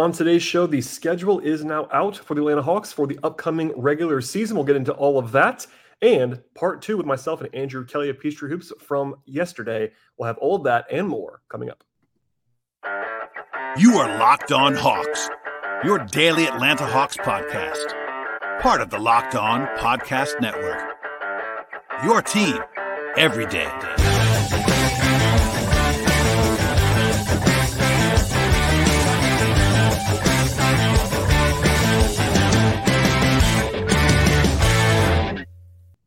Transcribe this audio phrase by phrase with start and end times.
[0.00, 3.70] On today's show, the schedule is now out for the Atlanta Hawks for the upcoming
[3.78, 4.56] regular season.
[4.56, 5.66] We'll get into all of that.
[6.00, 9.92] And part two with myself and Andrew Kelly of Peachtree Hoops from yesterday.
[10.16, 11.84] We'll have all of that and more coming up.
[13.76, 15.28] You are Locked On Hawks,
[15.84, 17.92] your daily Atlanta Hawks podcast,
[18.62, 20.80] part of the Locked On Podcast Network.
[22.02, 22.56] Your team
[23.18, 23.70] every day.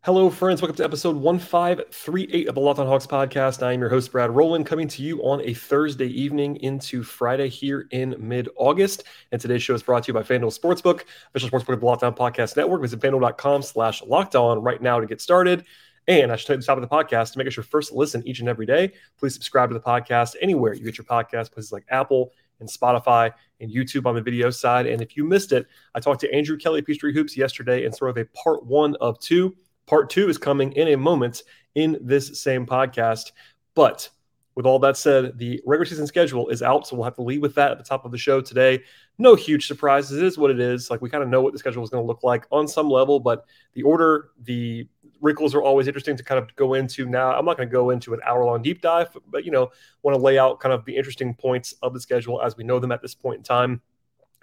[0.05, 0.61] Hello, friends.
[0.61, 3.63] Welcome to episode 1538 of the Locked on Hawks podcast.
[3.63, 7.47] I am your host, Brad Rowland, coming to you on a Thursday evening into Friday
[7.47, 9.05] here in mid August.
[9.31, 12.03] And today's show is brought to you by FanDuel Sportsbook, official sportsbook of the Locked
[12.03, 12.81] On Podcast Network.
[12.81, 15.63] Visit fanduel.com slash locked on right now to get started.
[16.09, 17.93] And I should tell you the top of the podcast to make it your first
[17.93, 18.91] listen each and every day.
[19.17, 23.31] Please subscribe to the podcast anywhere you get your podcast, places like Apple and Spotify
[23.61, 24.85] and YouTube on the video side.
[24.85, 25.65] And if you missed it,
[25.95, 29.17] I talked to Andrew Kelly Peachtree Hoops yesterday in sort of a part one of
[29.19, 31.43] two Part two is coming in a moment
[31.75, 33.31] in this same podcast.
[33.75, 34.09] But
[34.55, 37.41] with all that said, the regular season schedule is out, so we'll have to leave
[37.41, 38.83] with that at the top of the show today.
[39.17, 40.17] No huge surprises.
[40.17, 40.91] It is what it is.
[40.91, 42.89] Like we kind of know what the schedule is going to look like on some
[42.89, 44.87] level, but the order, the
[45.21, 47.07] wrinkles are always interesting to kind of go into.
[47.07, 49.71] Now, I'm not going to go into an hour long deep dive, but you know,
[50.03, 52.79] want to lay out kind of the interesting points of the schedule as we know
[52.79, 53.81] them at this point in time.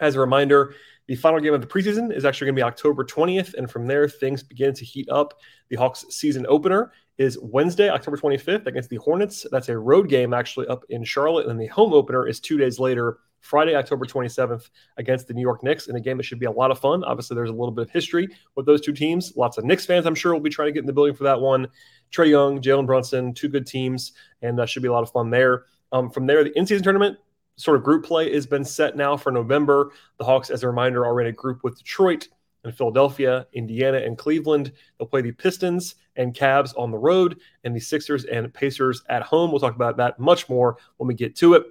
[0.00, 0.74] As a reminder,
[1.06, 3.86] the final game of the preseason is actually going to be October 20th, and from
[3.86, 5.40] there, things begin to heat up.
[5.68, 9.46] The Hawks season opener is Wednesday, October 25th, against the Hornets.
[9.50, 12.78] That's a road game actually up in Charlotte, and the home opener is two days
[12.78, 16.46] later, Friday, October 27th, against the New York Knicks in a game that should be
[16.46, 17.02] a lot of fun.
[17.04, 19.32] Obviously, there's a little bit of history with those two teams.
[19.36, 21.24] Lots of Knicks fans, I'm sure, will be trying to get in the building for
[21.24, 21.68] that one.
[22.12, 24.12] Trae Young, Jalen Brunson, two good teams,
[24.42, 25.64] and that should be a lot of fun there.
[25.92, 27.18] Um, from there, the in-season tournament
[27.61, 29.92] sort of group play has been set now for November.
[30.19, 32.28] The Hawks, as a reminder, are in a group with Detroit
[32.64, 34.72] and Philadelphia, Indiana, and Cleveland.
[34.98, 39.23] They'll play the Pistons and Cavs on the road, and the Sixers and Pacers at
[39.23, 39.51] home.
[39.51, 41.64] We'll talk about that much more when we get to it.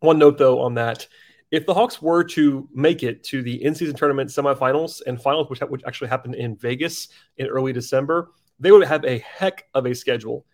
[0.00, 1.06] One note, though, on that.
[1.50, 5.60] If the Hawks were to make it to the in-season tournament semifinals and finals, which,
[5.60, 9.94] which actually happened in Vegas in early December, they would have a heck of a
[9.94, 10.46] schedule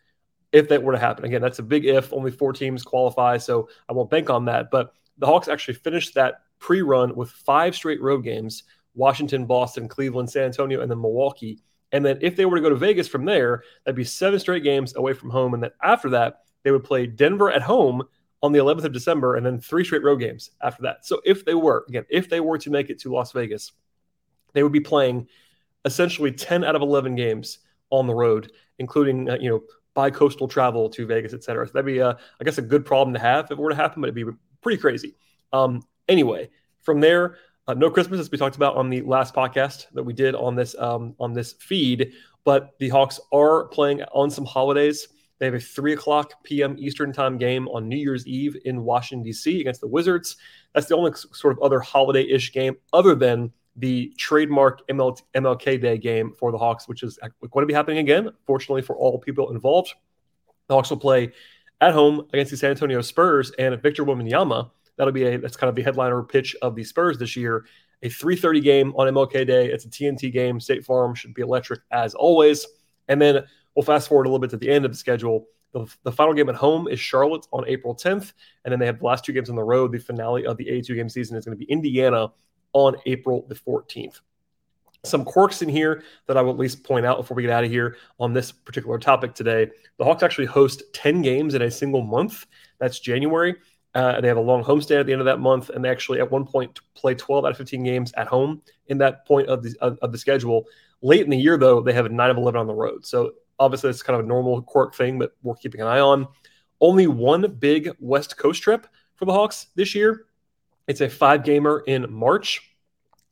[0.53, 1.25] if that were to happen.
[1.25, 2.13] Again, that's a big if.
[2.13, 4.71] Only four teams qualify, so I won't bank on that.
[4.71, 8.65] But the Hawks actually finished that pre run with five straight road games
[8.95, 11.61] Washington, Boston, Cleveland, San Antonio, and then Milwaukee.
[11.93, 14.65] And then if they were to go to Vegas from there, that'd be seven straight
[14.65, 15.55] games away from home.
[15.55, 18.03] And then after that, they would play Denver at home
[18.43, 21.07] on the 11th of December and then three straight road games after that.
[21.07, 23.73] So if they were, again, if they were to make it to Las Vegas,
[24.53, 25.29] they would be playing
[25.85, 27.61] essentially 10 out of 11 games
[27.91, 29.63] on the road, including, uh, you know,
[29.99, 31.67] bi-coastal travel to Vegas, et cetera.
[31.67, 32.15] So that'd be, I
[32.45, 34.33] guess, a good problem to have if it were to happen, but it'd be
[34.63, 35.17] pretty crazy.
[35.53, 36.51] Um, anyway,
[36.83, 37.25] from there,
[37.67, 40.55] uh, no Christmas, as we talked about on the last podcast that we did on
[40.55, 42.13] this um, on this feed.
[42.45, 45.09] But the Hawks are playing on some holidays.
[45.39, 46.77] They have a three o'clock p.m.
[46.79, 49.61] Eastern time game on New Year's Eve in Washington D.C.
[49.61, 50.37] against the Wizards.
[50.75, 55.99] That's the only sort of other holiday-ish game, other than the trademark ML, MLK Day
[55.99, 57.19] game for the Hawks, which is
[57.51, 59.95] going to be happening again, fortunately for all people involved.
[60.67, 61.33] The Hawks will play
[61.81, 64.71] at home against the San Antonio Spurs and Victor Wembanyama.
[64.97, 67.65] That'll be a that's kind of the headliner pitch of the Spurs this year.
[68.03, 69.71] A 3:30 game on MLK Day.
[69.71, 70.61] It's a TNT game.
[70.61, 72.67] State Farm should be electric as always.
[73.07, 75.47] And then we'll fast forward a little bit to the end of the schedule.
[75.73, 78.33] The, the final game at home is Charlotte on April 10th,
[78.65, 79.93] and then they have the last two games on the road.
[79.93, 82.33] The finale of the A2 game season is going to be Indiana
[82.73, 84.21] on April the 14th.
[85.05, 87.65] Some quirks in here that I will at least point out before we get out
[87.65, 89.71] of here on this particular topic today.
[89.97, 92.47] The Hawks actually host 10 games in a single month.
[92.79, 93.55] That's January.
[93.95, 96.21] Uh, they have a long homestand at the end of that month, and they actually
[96.21, 99.63] at one point play 12 out of 15 games at home in that point of
[99.63, 100.67] the of, of the schedule.
[101.01, 103.07] Late in the year, though, they have a 9 of 11 on the road.
[103.07, 106.27] So obviously, it's kind of a normal quirk thing, but we're keeping an eye on.
[106.81, 108.87] Only one big West Coast trip
[109.17, 110.27] for the Hawks this year,
[110.89, 112.63] it's a five gamer in March.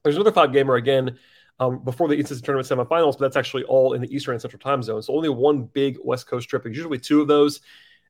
[0.04, 1.19] There's another five gamer again
[1.58, 4.60] um, before the Eastern Tournament semifinals, but that's actually all in the Eastern and Central
[4.60, 5.02] time zone.
[5.02, 6.64] So only one big West Coast trip.
[6.66, 7.60] Usually two of those.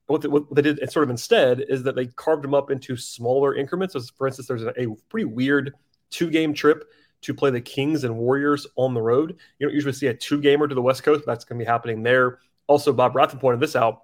[0.07, 2.95] What they, what they, did sort of instead is that they carved them up into
[2.95, 3.93] smaller increments.
[3.93, 5.73] So, for instance, there's a, a pretty weird
[6.11, 6.85] two game trip
[7.21, 9.35] to play the Kings and Warriors on the road.
[9.59, 11.65] You don't usually see a two gamer to the West Coast, but that's going to
[11.65, 12.39] be happening there.
[12.67, 14.03] Also, Bob Rathman pointed this out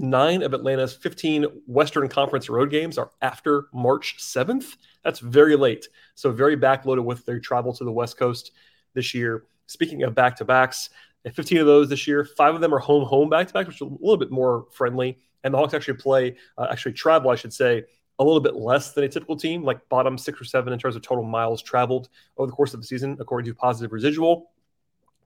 [0.00, 4.76] nine of Atlanta's 15 Western Conference road games are after March 7th.
[5.04, 5.88] That's very late.
[6.14, 8.52] So, very backloaded with their travel to the West Coast
[8.94, 9.44] this year.
[9.66, 10.90] Speaking of back to backs,
[11.30, 13.76] 15 of those this year, five of them are home home back to back, which
[13.76, 15.18] is a little bit more friendly.
[15.44, 17.84] And the Hawks actually play, uh, actually travel, I should say,
[18.18, 20.96] a little bit less than a typical team, like bottom six or seven in terms
[20.96, 24.50] of total miles traveled over the course of the season, according to positive residual.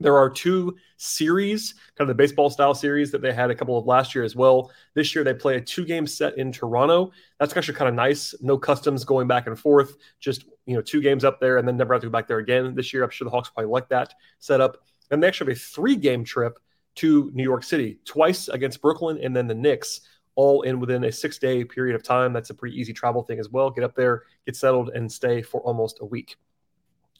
[0.05, 3.79] There are two series, kind of the baseball style series that they had a couple
[3.79, 4.71] of last year as well.
[4.93, 7.11] This year they play a two game set in Toronto.
[7.41, 8.35] That's actually kind of nice.
[8.43, 11.79] No customs going back and forth, just you know two games up there and then
[11.79, 12.75] never have to go back there again.
[12.75, 14.77] This year I'm sure the Hawks probably like that setup.
[15.11, 16.59] And they actually have a three game trip
[16.97, 20.03] to New York City, twice against Brooklyn and then the Knicks,
[20.35, 22.35] all in within a six day period of time.
[22.35, 23.71] That's a pretty easy travel thing as well.
[23.71, 26.37] Get up there, get settled, and stay for almost a week.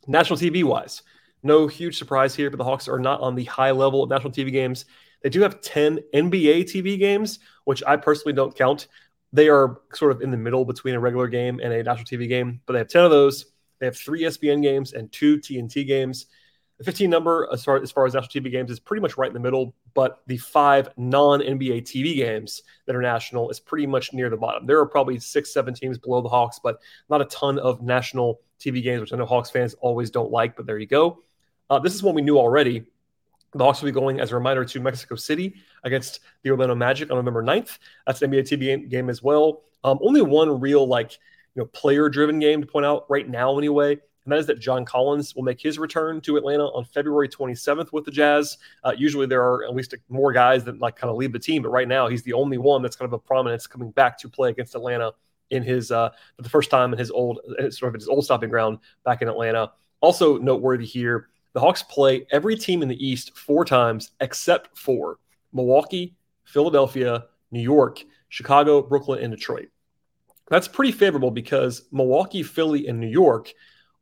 [0.07, 1.03] National TV wise,
[1.45, 4.33] no huge surprise here, but the Hawks are not on the high level of national
[4.33, 4.87] TV games.
[5.23, 8.89] They do have 10 NBA TV games, which I personally don't count.
[9.33, 12.29] They are sort of in the middle between a regular game and a national TV
[12.29, 13.47] game, but they have 10 of those.
[13.81, 16.27] They have three ESPN games and two TNT games.
[16.79, 19.29] The 15 number, as far, as far as national TV games, is pretty much right
[19.29, 23.87] in the middle, but the five non NBA TV games that are national is pretty
[23.87, 24.67] much near the bottom.
[24.67, 28.41] There are probably six, seven teams below the Hawks, but not a ton of national
[28.61, 31.24] TV games, which I know Hawks fans always don't like, but there you go.
[31.71, 32.85] Uh, this is what we knew already.
[33.53, 37.11] The Hawks will be going, as a reminder, to Mexico City against the Orlando Magic
[37.11, 37.79] on November 9th.
[38.07, 39.63] That's an NBA TV game as well.
[39.85, 41.13] Um, only one real, like,
[41.55, 44.85] you know, player-driven game to point out right now, anyway, and that is that John
[44.85, 48.57] Collins will make his return to Atlanta on February 27th with the Jazz.
[48.83, 51.63] Uh, usually there are at least more guys that like kind of leave the team,
[51.63, 54.29] but right now he's the only one that's kind of a prominence coming back to
[54.29, 55.13] play against Atlanta
[55.51, 57.41] in his uh, for the first time in his old
[57.71, 59.73] sort of his old stopping ground back in Atlanta.
[60.01, 65.19] Also noteworthy here the Hawks play every team in the East four times except for
[65.53, 66.15] Milwaukee,
[66.45, 69.69] Philadelphia, New York, Chicago, Brooklyn, and Detroit.
[70.51, 73.53] That's pretty favorable because Milwaukee, Philly, and New York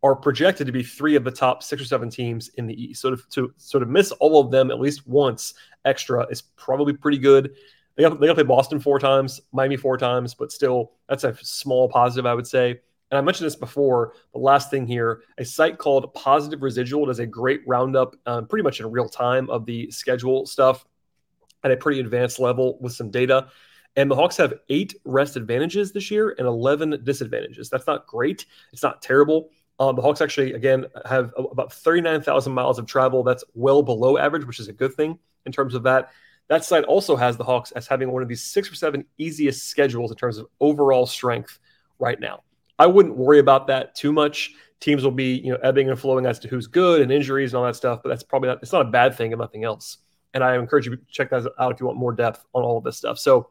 [0.02, 3.02] are projected to be three of the top six or seven teams in the East.
[3.02, 6.94] So to, to sort of miss all of them at least once extra is probably
[6.94, 7.54] pretty good.
[7.94, 11.24] They got, they got to play Boston four times, Miami four times, but still, that's
[11.24, 12.80] a small positive, I would say
[13.12, 17.18] and I mentioned this before, the last thing here, a site called Positive Residual does
[17.18, 20.86] a great roundup, um, pretty much in real time, of the schedule stuff
[21.62, 23.48] at a pretty advanced level with some data.
[23.96, 27.68] And the Hawks have eight rest advantages this year and 11 disadvantages.
[27.68, 28.46] That's not great.
[28.72, 29.50] It's not terrible.
[29.78, 33.22] Um, the Hawks actually, again, have about 39,000 miles of travel.
[33.22, 36.12] That's well below average, which is a good thing in terms of that.
[36.48, 39.68] That site also has the Hawks as having one of these six or seven easiest
[39.68, 41.58] schedules in terms of overall strength
[41.98, 42.42] right now.
[42.82, 44.50] I wouldn't worry about that too much.
[44.80, 47.58] Teams will be, you know, ebbing and flowing as to who's good and injuries and
[47.58, 49.98] all that stuff, but that's probably not it's not a bad thing and nothing else.
[50.34, 52.78] And I encourage you to check that out if you want more depth on all
[52.78, 53.20] of this stuff.
[53.20, 53.50] So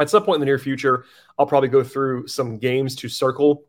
[0.00, 1.04] at some point in the near future,
[1.38, 3.66] I'll probably go through some games to circle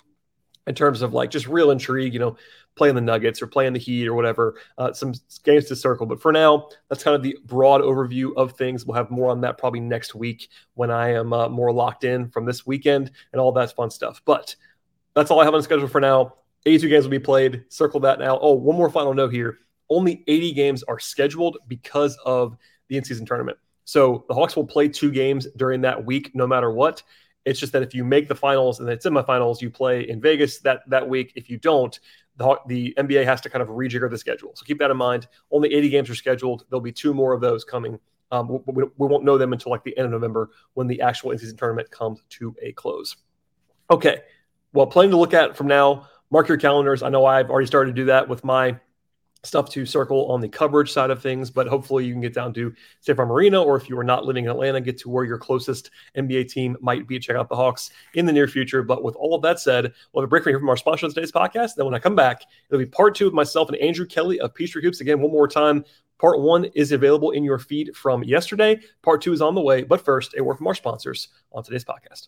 [0.65, 2.35] in terms of like just real intrigue, you know,
[2.75, 5.13] playing the Nuggets or playing the Heat or whatever, uh, some
[5.43, 6.07] games to circle.
[6.07, 8.83] But for now, that's kind of the broad overview of things.
[8.83, 12.29] We'll have more on that probably next week when I am uh, more locked in
[12.29, 14.21] from this weekend and all that fun stuff.
[14.25, 14.55] But
[15.17, 16.35] that's all I have on the schedule for now.
[16.65, 17.63] 82 games will be played.
[17.69, 18.37] Circle that now.
[18.39, 19.57] Oh, one more final note here.
[19.89, 22.55] Only 80 games are scheduled because of
[22.87, 23.57] the in-season tournament.
[23.85, 27.01] So the Hawks will play two games during that week, no matter what.
[27.45, 30.59] It's just that if you make the finals and the semifinals, you play in Vegas
[30.59, 31.31] that that week.
[31.35, 31.97] If you don't,
[32.35, 34.51] the, the NBA has to kind of rejigger the schedule.
[34.55, 35.27] So keep that in mind.
[35.49, 36.65] Only 80 games are scheduled.
[36.69, 37.97] There'll be two more of those coming.
[38.29, 41.31] Um, we, we, won't know them until like the end of November when the actual
[41.31, 43.15] in-season tournament comes to a close.
[43.89, 44.19] Okay,
[44.77, 46.07] well, plenty to look at from now.
[46.29, 47.01] Mark your calendars.
[47.01, 48.79] I know I've already started to do that with my
[49.43, 52.53] stuff to circle on the coverage side of things, but hopefully you can get down
[52.53, 55.23] to State Farm Arena, or if you are not living in Atlanta, get to where
[55.23, 57.17] your closest NBA team might be.
[57.17, 58.83] Check out the Hawks in the near future.
[58.83, 61.07] But with all of that said, we'll have a break from here from our sponsor
[61.07, 61.73] on today's podcast.
[61.75, 64.53] Then when I come back, it'll be part two with myself and Andrew Kelly of
[64.53, 65.01] Peachtree Hoops.
[65.01, 65.85] Again, one more time.
[66.19, 68.79] Part one is available in your feed from yesterday.
[69.01, 69.81] Part two is on the way.
[69.81, 72.27] But first, a word from our sponsors on today's podcast.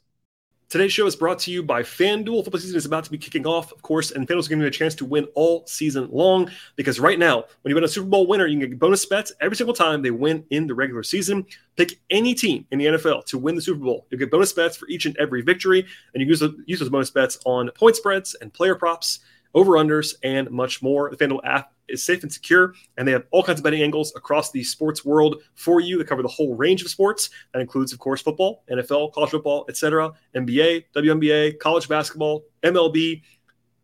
[0.70, 2.44] Today's show is brought to you by FanDuel.
[2.44, 4.68] Football season is about to be kicking off, of course, and FanDuel is giving you
[4.68, 8.08] a chance to win all season long because right now, when you win a Super
[8.08, 11.02] Bowl winner, you can get bonus bets every single time they win in the regular
[11.02, 11.44] season.
[11.76, 14.06] Pick any team in the NFL to win the Super Bowl.
[14.12, 17.10] You'll get bonus bets for each and every victory, and you use, use those bonus
[17.10, 19.22] bets on point spreads and player props
[19.54, 21.10] over unders, and much more.
[21.10, 24.14] The FanDuel app is safe and secure, and they have all kinds of betting angles
[24.16, 27.30] across the sports world for you that cover the whole range of sports.
[27.54, 33.24] That includes, of course, football, NFL, college football, etc., NBA, WNBA, college basketball, MLB,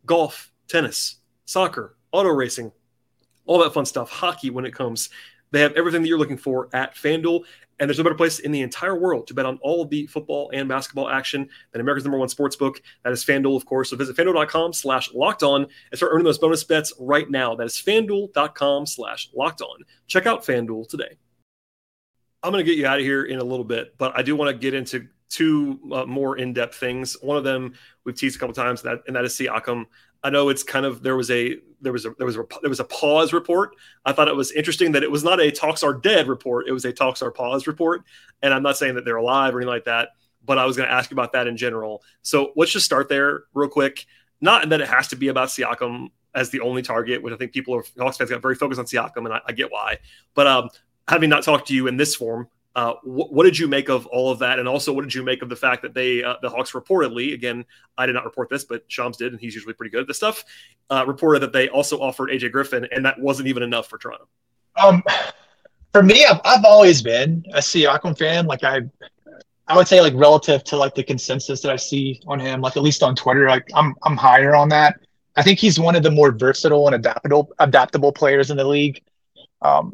[0.06, 2.72] golf, tennis, soccer, auto racing,
[3.46, 5.10] all that fun stuff, hockey when it comes.
[5.52, 7.44] They have everything that you're looking for at FanDuel.
[7.80, 10.08] And there's no better place in the entire world to bet on all of the
[10.08, 12.82] football and basketball action than America's number one sports book.
[13.04, 13.90] That is FanDuel, of course.
[13.90, 17.54] So visit FanDuel.com slash locked on and start earning those bonus bets right now.
[17.54, 19.82] That is FanDuel.com slash locked on.
[20.08, 21.18] Check out FanDuel today.
[22.44, 24.36] I'm going to get you out of here in a little bit, but I do
[24.36, 27.18] want to get into two uh, more in-depth things.
[27.22, 27.74] One of them
[28.06, 29.86] we've teased a couple times, that and that is Siakam.
[30.26, 32.70] I know it's kind of there was a there was a there was a there
[32.70, 33.76] was a pause report.
[34.06, 36.68] I thought it was interesting that it was not a talks are dead report.
[36.68, 38.02] It was a talks are pause report.
[38.42, 40.10] And I'm not saying that they're alive or anything like that,
[40.44, 42.02] but I was going to ask about that in general.
[42.24, 44.08] So let's just start there real quick.
[44.42, 47.54] Not that it has to be about Siakam as the only target, which I think
[47.54, 50.00] people are Hawks fans got very focused on Siakam, and I, I get why.
[50.34, 50.70] But um,
[51.08, 54.06] having not talked to you in this form, uh, wh- what did you make of
[54.08, 54.60] all of that?
[54.60, 57.34] And also, what did you make of the fact that they, uh, the Hawks reportedly,
[57.34, 57.66] again,
[57.98, 60.18] I did not report this, but Shams did, and he's usually pretty good at this
[60.18, 60.44] stuff,
[60.90, 64.28] uh, reported that they also offered AJ Griffin, and that wasn't even enough for Toronto.
[64.76, 65.02] Um,
[65.94, 68.46] for me, I've, I've always been a Siakam fan.
[68.46, 68.82] Like I,
[69.68, 72.76] I would say like relative to like the consensus that I see on him, like
[72.76, 75.00] at least on Twitter, like I'm I'm higher on that.
[75.38, 79.02] I think he's one of the more versatile and adaptable adaptable players in the league.
[79.62, 79.94] Um,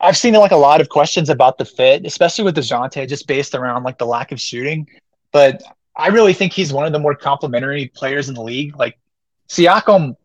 [0.00, 3.54] I've seen like a lot of questions about the fit, especially with Dejounte, just based
[3.54, 4.88] around like the lack of shooting.
[5.32, 5.62] But
[5.96, 8.76] I really think he's one of the more complementary players in the league.
[8.76, 8.98] Like
[9.48, 10.16] Siakam,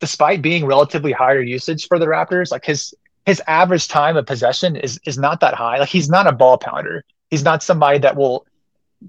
[0.00, 2.94] despite being relatively higher usage for the Raptors, like his
[3.26, 5.78] his average time of possession is is not that high.
[5.78, 7.04] Like he's not a ball pounder.
[7.30, 8.46] He's not somebody that will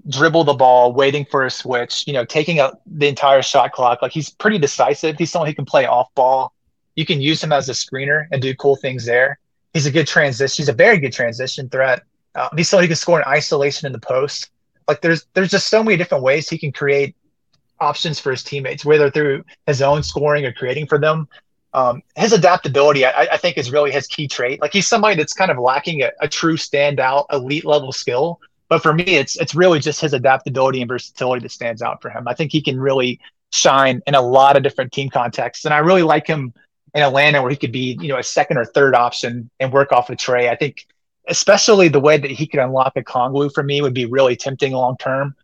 [0.08, 4.02] dribble the ball, waiting for a switch, you know, taking out the entire shot clock.
[4.02, 5.16] Like he's pretty decisive.
[5.16, 6.52] He's someone who can play off ball.
[6.96, 9.38] You can use him as a screener and do cool things there.
[9.76, 10.62] He's a good transition.
[10.62, 12.02] He's a very good transition threat.
[12.34, 14.48] Uh, he's someone who can score in isolation in the post.
[14.88, 17.14] Like there's there's just so many different ways he can create
[17.78, 21.28] options for his teammates, whether through his own scoring or creating for them.
[21.74, 24.62] Um, his adaptability, I, I, think, is really his key trait.
[24.62, 28.40] Like he's somebody that's kind of lacking a, a, true standout elite level skill.
[28.70, 32.08] But for me, it's it's really just his adaptability and versatility that stands out for
[32.08, 32.28] him.
[32.28, 33.20] I think he can really
[33.52, 36.54] shine in a lot of different team contexts, and I really like him
[36.96, 39.92] in Atlanta where he could be, you know, a second or third option and work
[39.92, 40.48] off of Trae.
[40.48, 40.86] I think
[41.28, 44.96] especially the way that he could unlock Okongwu for me would be really tempting long
[44.96, 45.36] term.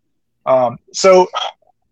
[0.47, 1.28] Um, so,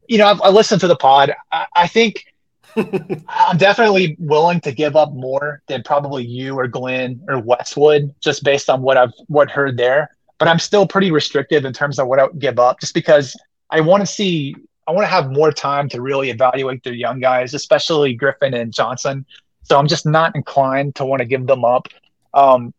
[0.09, 1.35] you know, I've, I listened to the pod.
[1.53, 2.25] I, I think
[2.77, 8.43] I'm definitely willing to give up more than probably you or Glenn or Westwood, just
[8.43, 10.17] based on what I've what heard there.
[10.39, 13.37] But I'm still pretty restrictive in terms of what I would give up, just because
[13.69, 17.21] I want to see I want to have more time to really evaluate the young
[17.21, 19.27] guys, especially Griffin and Johnson.
[19.63, 21.89] So I'm just not inclined to want to give them up.
[22.35, 22.75] Um,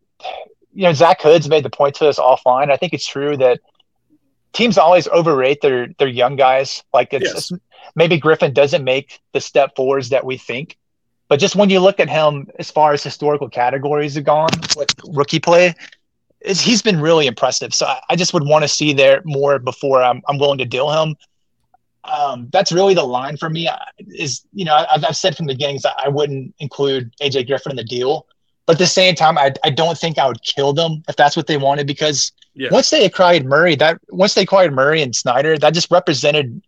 [0.74, 2.72] you know, Zach Hood's made the point to us offline.
[2.72, 3.60] I think it's true that
[4.54, 6.84] teams always overrate their their young guys.
[6.94, 7.52] Like it's, yes.
[7.52, 7.62] it's
[7.96, 10.78] maybe Griffin doesn't make the step forwards that we think.
[11.28, 14.94] But just when you look at him as far as historical categories have gone with
[15.14, 15.74] rookie play,
[16.46, 17.74] he's been really impressive.
[17.74, 20.66] So I, I just would want to see there more before I'm, I'm willing to
[20.66, 21.16] deal him
[22.04, 23.70] um, that's really the line for me.
[24.10, 27.72] Is you know I've, I've said from the beginning that I wouldn't include AJ Griffin
[27.72, 28.26] in the deal,
[28.66, 31.36] but at the same time, I, I don't think I would kill them if that's
[31.36, 32.70] what they wanted because yeah.
[32.72, 36.62] once they acquired Murray, that once they acquired Murray and Snyder, that just represented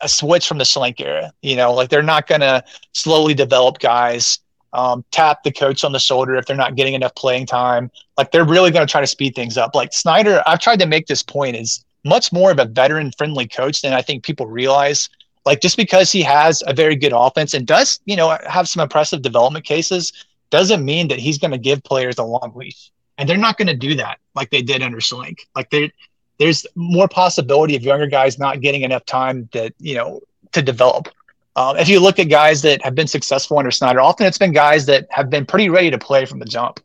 [0.00, 1.32] a switch from the Schlenk era.
[1.42, 4.38] You know, like they're not gonna slowly develop guys,
[4.72, 7.90] um, tap the coach on the shoulder if they're not getting enough playing time.
[8.16, 9.74] Like they're really gonna try to speed things up.
[9.74, 13.46] Like Snyder, I've tried to make this point is much more of a veteran friendly
[13.46, 15.08] coach than I think people realize.
[15.44, 18.82] Like just because he has a very good offense and does, you know, have some
[18.82, 20.12] impressive development cases
[20.50, 22.90] doesn't mean that he's going to give players a long leash.
[23.18, 25.40] And they're not going to do that like they did under Schlenk.
[25.54, 25.90] Like there,
[26.38, 30.20] there's more possibility of younger guys not getting enough time that, you know,
[30.52, 31.08] to develop.
[31.54, 34.52] Um, if you look at guys that have been successful under Snyder, often it's been
[34.52, 36.80] guys that have been pretty ready to play from the jump.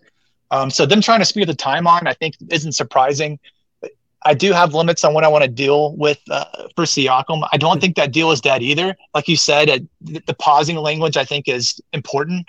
[0.52, 3.40] Um, so them trying to speed the time on, I think, isn't surprising.
[4.24, 6.46] I do have limits on what I want to deal with uh,
[6.76, 7.48] for Siakam.
[7.52, 8.96] I don't think that deal is dead either.
[9.14, 12.48] Like you said, uh, the pausing language I think is important.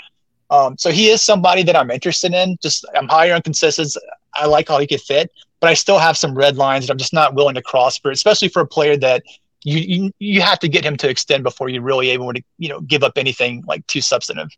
[0.50, 2.56] Um, so he is somebody that I'm interested in.
[2.62, 4.00] Just I'm higher on consistency.
[4.34, 6.98] I like how he could fit, but I still have some red lines that I'm
[6.98, 9.22] just not willing to cross for, especially for a player that
[9.64, 12.68] you, you you have to get him to extend before you're really able to you
[12.68, 14.48] know give up anything like too substantive.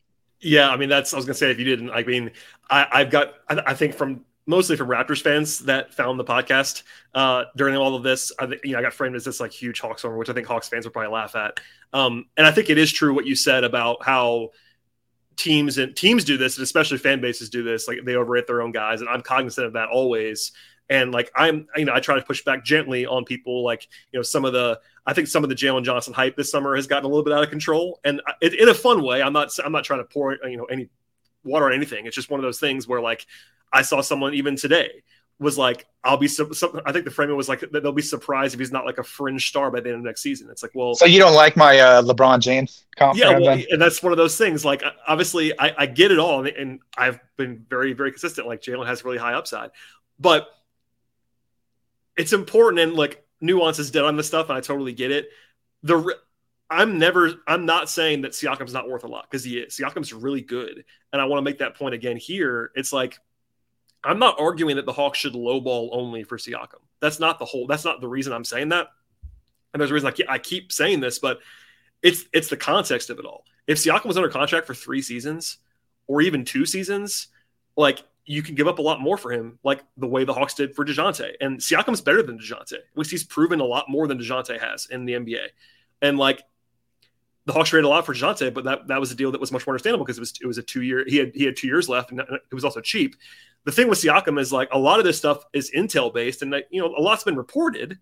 [0.40, 1.90] Yeah, I mean that's I was gonna say if you didn't.
[1.90, 2.30] I mean,
[2.70, 6.82] I, I've got I, I think from mostly from Raptors fans that found the podcast
[7.14, 8.32] uh, during all of this.
[8.38, 10.46] I, you know, I got framed as this like huge Hawks owner, which I think
[10.46, 11.60] Hawks fans would probably laugh at.
[11.92, 14.50] Um, and I think it is true what you said about how
[15.36, 17.88] teams and teams do this, and especially fan bases do this.
[17.88, 20.52] Like they overrate their own guys, and I'm cognizant of that always.
[20.90, 23.64] And like I'm, you know, I try to push back gently on people.
[23.64, 26.50] Like you know, some of the, I think some of the Jalen Johnson hype this
[26.50, 29.22] summer has gotten a little bit out of control, and it, in a fun way.
[29.22, 30.88] I'm not, I'm not trying to pour, you know, any
[31.44, 32.06] water on anything.
[32.06, 33.26] It's just one of those things where like
[33.72, 35.02] I saw someone even today
[35.38, 36.52] was like, I'll be, su-
[36.84, 39.48] I think the framing was like, they'll be surprised if he's not like a fringe
[39.48, 40.48] star by the end of next season.
[40.50, 43.18] It's like, well, so you don't like my uh, LeBron James comp?
[43.18, 43.38] Yeah.
[43.38, 44.64] Well, and that's one of those things.
[44.64, 46.44] Like, obviously, I, I get it all.
[46.44, 48.46] And, and I've been very, very consistent.
[48.46, 49.70] Like, Jalen has really high upside,
[50.18, 50.48] but
[52.16, 52.80] it's important.
[52.80, 55.30] And like, nuance is dead on this stuff, and I totally get it.
[55.82, 56.16] The
[56.68, 59.74] I'm never I'm not saying that Siakam's not worth a lot because he is.
[59.74, 62.70] Siakam's really good, and I want to make that point again here.
[62.74, 63.18] It's like
[64.02, 66.80] I'm not arguing that the Hawks should lowball only for Siakam.
[67.00, 67.66] That's not the whole.
[67.66, 68.88] That's not the reason I'm saying that.
[69.72, 71.40] And there's a reason I keep, I keep saying this, but
[72.02, 73.44] it's it's the context of it all.
[73.66, 75.58] If Siakam was under contract for three seasons
[76.06, 77.28] or even two seasons,
[77.76, 80.54] like you can give up a lot more for him, like the way the Hawks
[80.54, 81.32] did for Dejounte.
[81.40, 82.78] And Siakam's better than Dejounte.
[82.94, 85.46] which he's proven a lot more than Dejounte has in the NBA.
[86.02, 86.42] And like
[87.46, 89.52] the Hawks traded a lot for Dejounte, but that, that was a deal that was
[89.52, 91.56] much more understandable because it was it was a two year he had he had
[91.56, 93.16] two years left and it was also cheap.
[93.64, 96.54] The thing with Siakam is like a lot of this stuff is intel based and
[96.70, 97.98] you know a lot's been reported,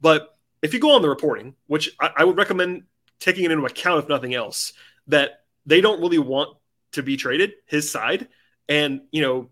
[0.00, 2.84] but if you go on the reporting, which I, I would recommend
[3.20, 4.72] taking it into account if nothing else,
[5.08, 6.56] that they don't really want
[6.92, 8.28] to be traded his side,
[8.68, 9.50] and you know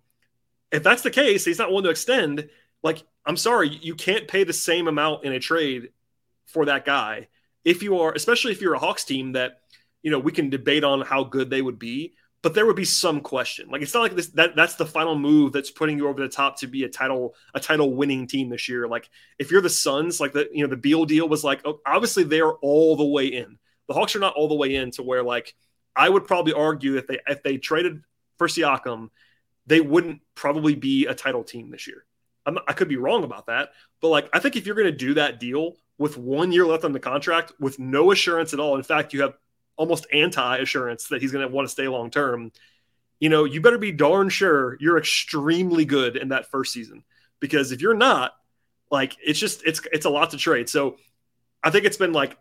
[0.73, 2.49] if that's the case, he's not willing to extend.
[2.83, 5.91] Like, I'm sorry, you can't pay the same amount in a trade
[6.47, 7.29] for that guy
[7.65, 9.61] if you are, especially if you're a Hawks team that,
[10.03, 12.85] you know, we can debate on how good they would be, but there would be
[12.85, 13.69] some question.
[13.71, 16.29] Like, it's not like this that that's the final move that's putting you over the
[16.29, 18.89] top to be a title a title winning team this year.
[18.89, 21.81] Like, if you're the Suns, like the you know the Beal deal was like, oh,
[21.87, 23.59] obviously they're all the way in.
[23.89, 25.55] The Hawks are not all the way in to where like
[25.95, 28.03] I would probably argue if they if they traded
[28.39, 29.11] for Siakam
[29.71, 32.05] they wouldn't probably be a title team this year.
[32.47, 33.71] Not, i could be wrong about that,
[34.01, 36.85] but like I think if you're going to do that deal with one year left
[36.85, 39.35] on the contract with no assurance at all, in fact, you have
[39.81, 42.53] almost anti assurance that he's going to want to stay long term.
[43.19, 47.03] You know, you better be darn sure you're extremely good in that first season
[47.41, 48.33] because if you're not,
[48.91, 50.69] like it's just it's it's a lot to trade.
[50.69, 50.99] So
[51.65, 52.37] I think it's been like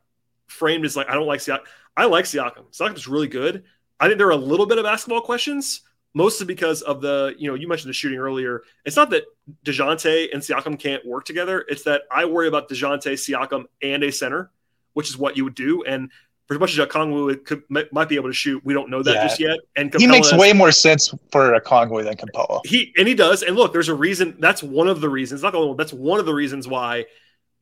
[0.48, 1.62] framed as like I don't like Siakam.
[1.96, 2.76] I like Siakam.
[2.78, 3.64] Siakam's really good.
[4.02, 5.82] I think there are a little bit of basketball questions,
[6.14, 8.64] mostly because of the, you know, you mentioned the shooting earlier.
[8.86, 9.24] It's not that
[9.66, 11.66] DeJounte and Siakam can't work together.
[11.68, 14.52] It's that I worry about DeJounte, Siakam, and a center,
[14.94, 15.84] which is what you would do.
[15.84, 16.12] And
[16.50, 19.14] for as much as Okongwu could might be able to shoot, we don't know that
[19.14, 19.24] yeah.
[19.28, 19.60] just yet.
[19.76, 22.66] And Capela he makes way more sense for a Okongwu than Capela.
[22.66, 23.44] He and he does.
[23.44, 24.36] And look, there's a reason.
[24.40, 25.44] That's one of the reasons.
[25.44, 25.78] Not the only one.
[25.78, 27.06] That's one of the reasons why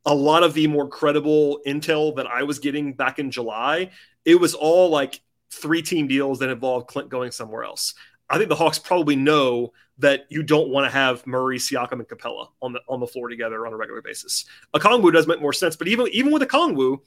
[0.05, 3.91] a lot of the more credible intel that I was getting back in July,
[4.23, 5.19] it was all like
[5.51, 7.93] three team deals that involved Clint going somewhere else.
[8.29, 12.07] I think the Hawks probably know that you don't want to have Murray, Siakam, and
[12.07, 14.45] Capela on the on the floor together on a regular basis.
[14.73, 17.01] Okongwu does make more sense, but even even with Okongwu,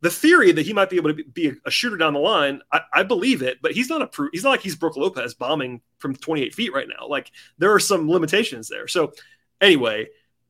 [0.00, 2.80] the theory that he might be able to be a shooter down the line, I,
[2.92, 6.14] I believe it, but he's not a he's not like he's Brook Lopez bombing from
[6.14, 7.08] 28 feet right now.
[7.08, 8.86] Like there are some limitations there.
[8.86, 9.12] So
[9.60, 10.08] anyway,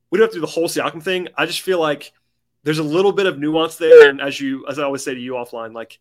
[0.09, 1.29] we don't have to do the whole Siakam thing.
[1.35, 2.11] I just feel like
[2.63, 5.19] there's a little bit of nuance there, and as you as I always say to
[5.19, 5.99] you offline, like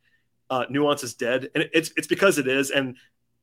[0.50, 2.96] uh, nuance is dead, and it's it's because it is, and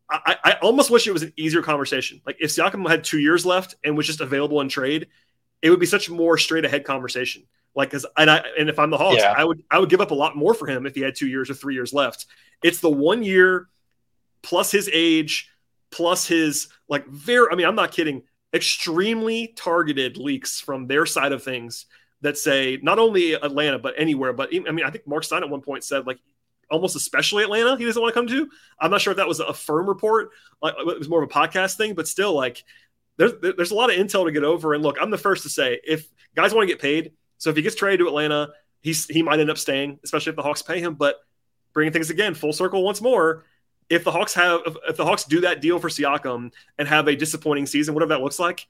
[0.10, 2.22] I, I almost wish it was an easier conversation.
[2.26, 5.08] Like if Siakam had two years left and was just available in trade,
[5.62, 7.44] it would be such more straight ahead conversation.
[7.76, 9.34] Like, cause and I and if I'm the Hawks, yeah.
[9.36, 11.28] I would I would give up a lot more for him if he had two
[11.28, 12.26] years or three years left.
[12.64, 13.68] It's the one year
[14.42, 15.50] plus his age
[15.92, 17.48] plus his like very.
[17.52, 18.24] I mean, I'm not kidding.
[18.54, 21.88] Extremely targeted leaks from their side of things
[22.22, 24.32] that say not only Atlanta but anywhere.
[24.32, 26.20] But I mean, I think Marc Stein at one point said like
[26.72, 28.50] almost especially Atlanta, he doesn't want to come to.
[28.80, 30.30] I'm not sure if that was a firm report,
[30.62, 32.64] like it was more of a podcast thing, but still, like
[33.18, 34.74] there's there's a lot of intel to get over.
[34.74, 37.56] And look, I'm the first to say if guys want to get paid, so if
[37.56, 38.50] he gets traded to Atlanta,
[38.82, 40.96] he's he might end up staying, especially if the Hawks pay him.
[40.96, 41.20] But
[41.76, 43.46] bringing things again full circle once more.
[43.88, 47.16] If the Hawks have, if, the Hawks do that deal for Siakam and have a
[47.16, 48.66] disappointing season, whatever that looks like,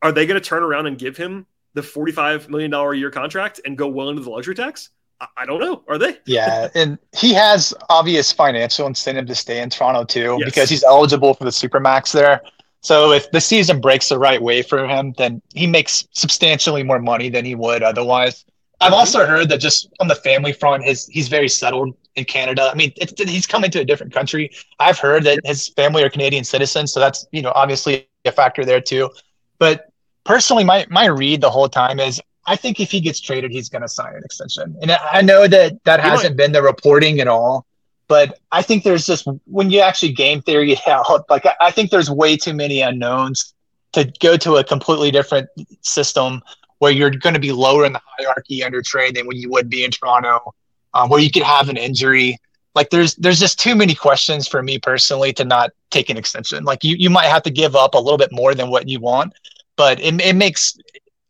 [0.00, 3.60] are they going to turn around and give him the $45 million a year contract
[3.66, 4.88] and go well into the luxury tax?
[5.36, 5.82] I don't know.
[5.88, 6.18] Are they?
[6.26, 10.44] yeah, and he has obvious financial incentive to stay in Toronto too yes.
[10.44, 12.40] because he's eligible for the supermax there.
[12.80, 17.00] So if the season breaks the right way for him, then he makes substantially more
[17.00, 18.44] money than he would otherwise.
[18.80, 18.94] I've mm-hmm.
[18.94, 22.70] also heard that just on the family front, his he's very settled in Canada.
[22.72, 24.50] I mean, he's coming to a different country.
[24.78, 28.64] I've heard that his family are Canadian citizens, so that's you know obviously a factor
[28.64, 29.10] there too.
[29.58, 29.90] But
[30.24, 33.68] personally, my my read the whole time is I think if he gets traded, he's
[33.68, 34.76] going to sign an extension.
[34.80, 37.66] And I know that that you hasn't been the reporting at all,
[38.08, 41.90] but I think there's just when you actually game theory it out, like I think
[41.90, 43.54] there's way too many unknowns
[43.92, 45.48] to go to a completely different
[45.82, 46.42] system
[46.78, 49.68] where you're going to be lower in the hierarchy under trade than when you would
[49.68, 50.54] be in Toronto,
[50.94, 52.38] um, where you could have an injury.
[52.74, 56.64] Like there's there's just too many questions for me personally to not take an extension.
[56.64, 59.00] Like you you might have to give up a little bit more than what you
[59.00, 59.32] want,
[59.76, 60.78] but it, it makes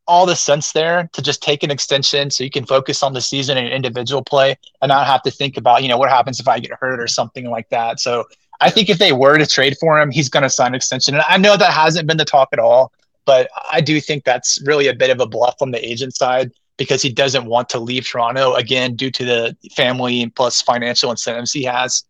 [0.08, 3.20] all the sense there to just take an extension so you can focus on the
[3.20, 6.48] season and individual play and not have to think about, you know, what happens if
[6.48, 8.00] I get hurt or something like that.
[8.00, 8.24] So
[8.60, 11.14] I think if they were to trade for him, he's going to sign an extension.
[11.14, 12.90] And I know that hasn't been the talk at all,
[13.26, 16.50] but I do think that's really a bit of a bluff on the agent side
[16.78, 21.52] because he doesn't want to leave Toronto again due to the family plus financial incentives
[21.52, 22.04] he has.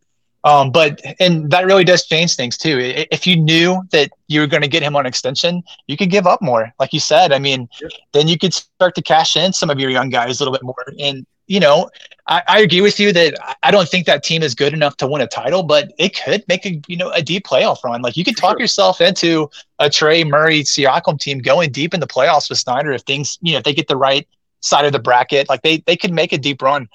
[0.44, 2.78] Um, but and that really does change things too.
[3.10, 6.26] If you knew that you were going to get him on extension, you could give
[6.26, 7.32] up more, like you said.
[7.32, 7.68] I mean,
[8.12, 10.62] then you could start to cash in some of your young guys a little bit
[10.62, 10.94] more.
[11.00, 11.90] And you know,
[12.26, 15.06] I, I, agree with you that I don't think that team is good enough to
[15.06, 18.02] win a title, but it could make a you know a deep playoff run.
[18.02, 18.60] Like you could talk sure.
[18.60, 23.02] yourself into a Trae Murray Siakam team going deep in the playoffs with Snyder if
[23.02, 24.28] things you know if they get the right
[24.60, 26.88] side of the bracket, like they they could make a deep run.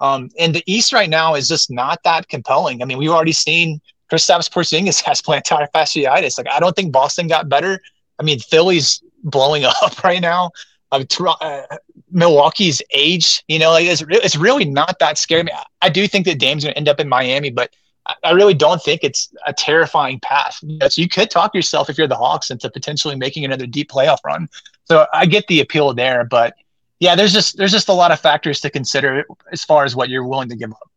[0.00, 2.82] Um, and the East right now is just not that compelling.
[2.82, 6.38] I mean, we've already seen Kristaps Porzingis has plantar fasciitis.
[6.38, 7.80] Like, I don't think Boston got better.
[8.18, 10.50] I mean, Philly's blowing up right now.
[10.92, 11.62] Uh,
[12.10, 15.42] Milwaukee's age, you know, like it's, re- it's really not that scary.
[15.42, 17.70] I, mean, I do think that Dame's going to end up in Miami, but
[18.06, 20.58] I, I, really don't think it's a terrifying path.
[20.62, 23.66] You know, so you could talk yourself if you're the Hawks into potentially making another
[23.66, 24.48] deep playoff run.
[24.86, 26.54] So I get the appeal there, but
[27.00, 30.10] yeah, there's just there's just a lot of factors to consider as far as what
[30.10, 30.90] you're willing to give up.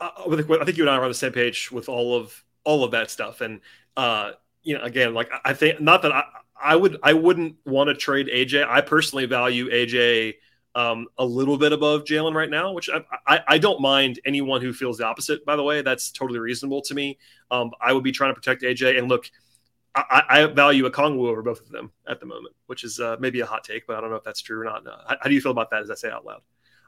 [0.00, 0.10] Uh,
[0.60, 2.90] I think you and I are on the same page with all of all of
[2.90, 3.60] that stuff, and
[3.96, 6.24] uh, you know, again, like I think not that I
[6.60, 8.68] I would I wouldn't want to trade AJ.
[8.68, 10.34] I personally value AJ
[10.74, 14.60] um, a little bit above Jalen right now, which I, I, I don't mind anyone
[14.60, 15.44] who feels the opposite.
[15.46, 17.18] By the way, that's totally reasonable to me.
[17.50, 19.30] Um, I would be trying to protect AJ, and look,
[19.96, 23.40] I, I value Okongwu over both of them at the moment, which is uh, maybe
[23.40, 24.86] a hot take, but I don't know if that's true or not.
[24.86, 26.42] Uh, how, how, do you feel about that as I say out loud?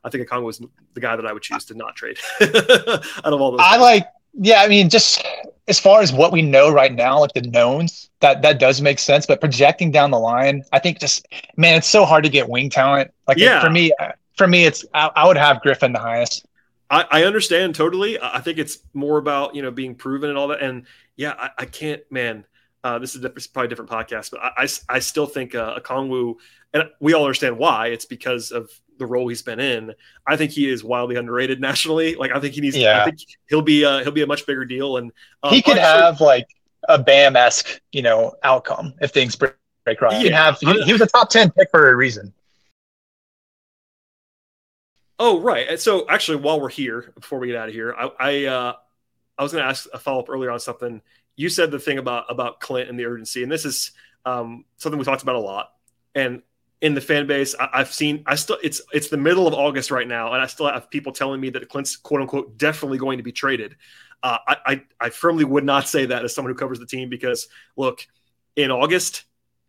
[0.04, 0.60] I think Okongwu is
[0.94, 2.52] the guy that I would choose to not trade out
[3.24, 3.60] of all those.
[3.60, 3.80] I guys.
[3.80, 5.24] like, yeah, I mean, just
[5.66, 8.98] as far as what we know right now, like the knowns, that that does make
[8.98, 9.26] sense.
[9.26, 12.70] But projecting down the line, I think just man, it's so hard to get wing
[12.70, 13.10] talent.
[13.26, 13.60] Like yeah.
[13.60, 13.92] for me,
[14.36, 16.46] for me, it's I, I would have Griffin the highest.
[16.90, 18.18] I, I, understand totally.
[18.20, 20.62] I think it's more about you know being proven and all that.
[20.62, 22.44] And yeah, I, I can't, man.
[22.84, 26.36] Uh, this is probably a different podcast, but I, I, I still think uh, Okongwu,
[26.72, 27.88] and we all understand why.
[27.88, 29.94] It's because of the role he's been in.
[30.26, 32.14] I think he is wildly underrated nationally.
[32.14, 32.76] Like I think he needs.
[32.76, 33.02] Yeah.
[33.02, 35.12] I think he'll be uh, he'll be a much bigger deal, and
[35.42, 36.46] um, he could have like
[36.88, 40.16] a Bam esque you know outcome if things break, break right.
[40.16, 40.58] He can have.
[40.58, 42.32] He, he was a top ten pick for a reason.
[45.18, 45.80] Oh right.
[45.80, 48.72] So actually, while we're here, before we get out of here, I I, uh,
[49.36, 51.02] I was going to ask a follow up earlier on something
[51.38, 53.92] you said the thing about about Clint and the urgency, and this is
[54.26, 55.70] um, something we talked about a lot.
[56.12, 56.42] And
[56.80, 59.92] in the fan base, I, have seen I still it's it's the middle of August
[59.92, 63.18] right now, and I still have people telling me that Clint's quote unquote definitely going
[63.18, 63.76] to be traded.
[64.20, 67.08] Uh, I, I I firmly would not say that as someone who covers the team
[67.08, 67.46] because
[67.76, 68.04] look,
[68.56, 69.22] in August,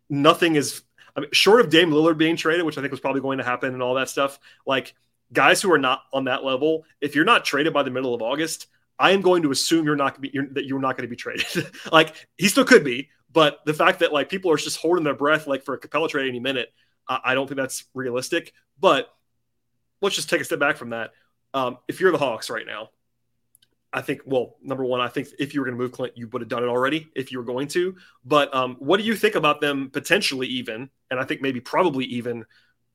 [0.08, 0.82] nothing is
[1.14, 3.44] I mean, short of Dame Lillard being traded, which I think was probably going to
[3.44, 4.40] happen, and all that stuff.
[4.66, 4.96] Like
[5.32, 8.22] guys who are not on that level, if you're not traded by the middle of
[8.22, 8.66] August,
[9.00, 11.10] I am going to assume you're not going to be that you're not going to
[11.10, 11.46] be traded.
[11.92, 15.14] like he still could be, but the fact that like people are just holding their
[15.14, 16.68] breath like for a Capela trade any minute,
[17.08, 18.52] uh, I don't think that's realistic.
[18.78, 19.08] But
[20.02, 21.12] let's just take a step back from that.
[21.54, 22.90] Um, if you're the Hawks right now,
[23.90, 26.28] I think well, number one, I think if you were going to move Clint, you
[26.28, 27.96] would have done it already if you were going to.
[28.22, 32.04] But um, what do you think about them potentially even, and I think maybe probably
[32.04, 32.44] even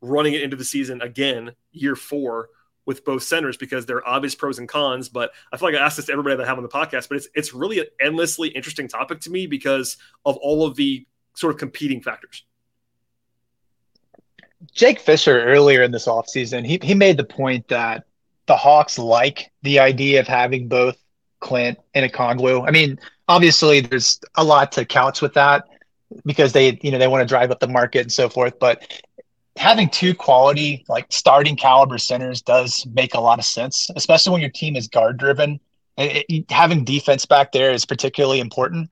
[0.02, 2.50] running it into the season again, year four?
[2.86, 5.10] With both centers because there are obvious pros and cons.
[5.10, 7.10] But I feel like I asked this to everybody that I have on the podcast,
[7.10, 11.06] but it's it's really an endlessly interesting topic to me because of all of the
[11.34, 12.43] sort of competing factors.
[14.74, 18.06] Jake Fisher earlier in this offseason, he, he made the point that
[18.48, 20.98] the Hawks like the idea of having both
[21.39, 22.67] Clint and a Okongwu.
[22.67, 25.65] I mean, obviously there's a lot to couch with that
[26.26, 28.58] because they, you know, they want to drive up the market and so forth.
[28.60, 29.02] But
[29.58, 34.41] having two quality like starting caliber centers does make a lot of sense, especially when
[34.41, 35.60] your team is guard driven.
[36.50, 38.89] having defense back there is particularly important.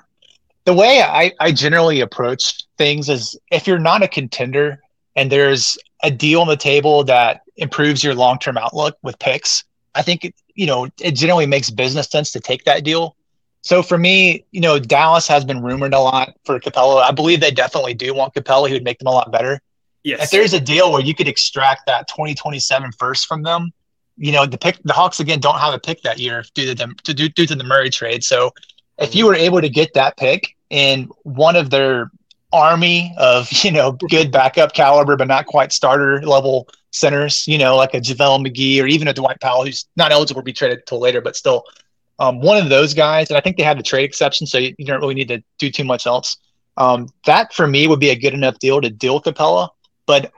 [0.66, 4.82] The way I, I generally approach things is if you're not a contender
[5.16, 9.66] and there's a deal on the table that improves your long term outlook with picks,
[9.96, 13.16] I think it, you know it generally makes business sense to take that deal.
[13.62, 17.02] So for me, you know, Dallas has been rumored a lot for Capela.
[17.02, 18.68] I believe they definitely do want Capela.
[18.68, 19.62] He would make them a lot better.
[20.04, 20.24] Yes.
[20.24, 23.72] If there's a deal where you could extract that 2027 first from them,
[24.18, 26.76] you know, the pick the Hawks again don't have a pick that year due to
[26.76, 28.24] them to do due to the Murray trade.
[28.24, 28.54] So
[28.98, 32.12] if you were able to get that pick in one of their
[32.52, 37.76] army of, you know, good backup caliber but not quite starter level centers, you know,
[37.76, 40.80] like a JaVale McGee or even a Dwight Powell who's not eligible to be traded
[40.80, 41.64] until later, but still
[42.20, 43.30] um, one of those guys.
[43.30, 45.44] And I think they have the trade exception, so you, you don't really need to
[45.58, 46.38] do too much else.
[46.78, 49.70] Um, that for me would be a good enough deal to deal Capela.
[50.06, 50.32] But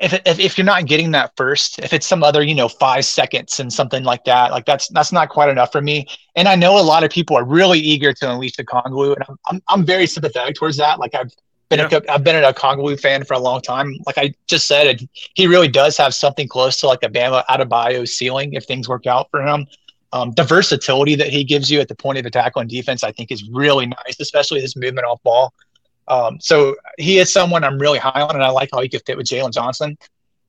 [0.00, 3.04] if, if, if you're not getting that first, if it's some other, you know, five
[3.04, 6.06] seconds and something like that, like that's that's not quite enough for me.
[6.36, 9.24] And I know a lot of people are really eager to unleash the Okongwu, and
[9.28, 11.00] I'm, I'm I'm very sympathetic towards that.
[11.00, 11.32] Like I've
[11.68, 11.98] been yeah.
[11.98, 13.96] a, I've been a Okongwu fan for a long time.
[14.06, 18.08] Like I just said, he really does have something close to like a Bam Adebayo
[18.08, 19.66] ceiling if things work out for him.
[20.12, 23.12] Um, the versatility that he gives you at the point of attack on defense, I
[23.12, 25.52] think, is really nice, especially his movement off ball.
[26.08, 29.02] Um, so he is someone I'm really high on, and I like how he could
[29.06, 29.96] fit with Jalen Johnson.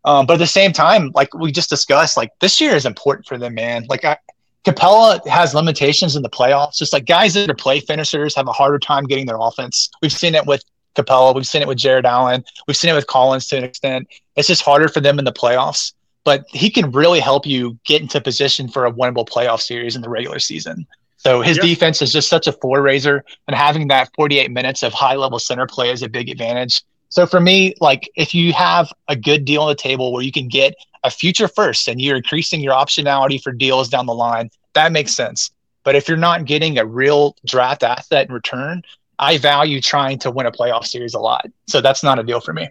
[0.05, 3.27] Um, but at the same time, like we just discussed, like this year is important
[3.27, 3.85] for them, man.
[3.89, 4.17] Like I,
[4.65, 6.77] Capela has limitations in the playoffs.
[6.77, 9.89] Just like guys that are play finishers have a harder time getting their offense.
[10.01, 10.63] We've seen it with
[10.95, 11.35] Capela.
[11.35, 12.43] We've seen it with Jarrett Allen.
[12.67, 14.07] We've seen it with Collins to an extent.
[14.35, 15.93] It's just harder for them in the playoffs.
[16.25, 20.01] But he can really help you get into position for a winnable playoff series in
[20.01, 20.85] the regular season.
[21.19, 21.65] So his yep.
[21.65, 25.37] defense is just such a floor raiser, and having that 48 minutes of high level
[25.37, 26.81] center play is a big advantage.
[27.09, 30.31] So for me, like if you have a good deal on the table where you
[30.31, 34.49] can get a future first and you're increasing your optionality for deals down the line,
[34.75, 35.51] that makes sense.
[35.83, 38.83] But if you're not getting a real draft asset in return,
[39.17, 41.45] I value trying to win a playoff series a lot.
[41.67, 42.69] So that's not a deal for me.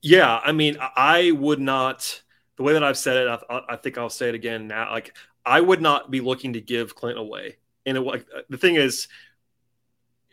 [0.00, 2.22] Yeah, I mean, I would not.
[2.56, 4.90] The way that I've said it, I, I think I'll say it again now.
[4.90, 7.56] Like, I would not be looking to give Clint away.
[7.84, 9.08] And like the thing is,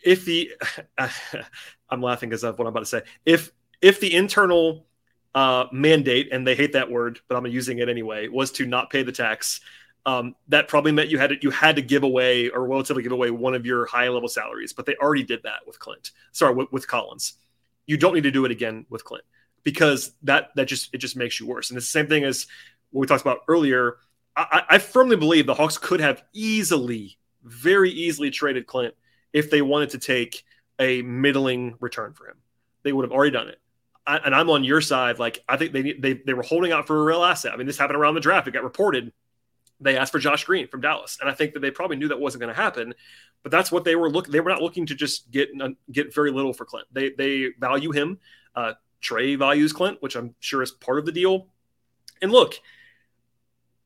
[0.03, 0.51] if the
[1.89, 3.01] I'm laughing because of what I'm about to say.
[3.25, 4.85] If if the internal
[5.35, 8.89] uh, mandate, and they hate that word, but I'm using it anyway, was to not
[8.89, 9.61] pay the tax,
[10.05, 13.11] um, that probably meant you had to, you had to give away or relatively give
[13.11, 14.73] away one of your high level salaries.
[14.73, 16.11] But they already did that with Clint.
[16.31, 17.33] Sorry, with, with Collins.
[17.85, 19.23] You don't need to do it again with Clint
[19.63, 21.69] because that that just it just makes you worse.
[21.69, 22.47] And it's the same thing as
[22.91, 23.97] what we talked about earlier.
[24.51, 28.93] I, I firmly believe the Hawks could have easily, very easily traded Clint
[29.33, 30.43] if they wanted to take
[30.79, 32.37] a middling return for him.
[32.83, 33.59] They would have already done it.
[34.07, 35.19] I, and I'm on your side.
[35.19, 37.53] Like I think they, they they were holding out for a real asset.
[37.53, 38.47] I mean, this happened around the draft.
[38.47, 39.11] It got reported.
[39.81, 42.19] They asked for Josh Green from Dallas, and I think that they probably knew that
[42.19, 42.93] wasn't going to happen.
[43.43, 44.31] But that's what they were looking.
[44.31, 45.49] They were not looking to just get
[45.91, 46.87] get very little for Clint.
[46.91, 48.19] They they value him.
[48.55, 51.47] Uh, Trae values Clint, which I'm sure is part of the deal.
[52.21, 52.55] And look,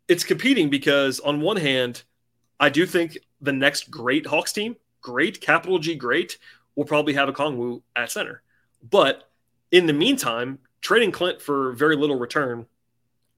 [0.07, 2.03] it's competing because on one hand,
[2.59, 6.37] I do think the next great Hawks team, great capital G great,
[6.75, 8.41] will probably have Okongwu at center.
[8.89, 9.29] But
[9.71, 12.65] in the meantime, trading Clint for very little return